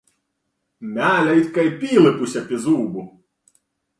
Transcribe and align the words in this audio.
Mēle 0.95 1.35
it 1.41 1.51
kai 1.59 1.65
pīlypuse 1.83 2.43
pi 2.49 2.61
zūbu. 2.65 3.07